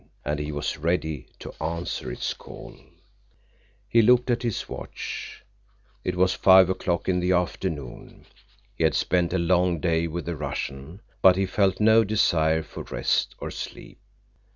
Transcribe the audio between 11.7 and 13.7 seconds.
no desire for rest or